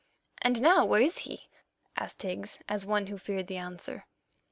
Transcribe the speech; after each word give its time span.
"And 0.41 0.63
now 0.63 0.83
where 0.83 0.99
is 0.99 1.19
he?" 1.29 1.43
asked 1.95 2.23
Higgs, 2.23 2.63
as 2.67 2.87
one 2.87 3.05
who 3.05 3.19
feared 3.19 3.45
the 3.45 3.57
answer. 3.57 4.03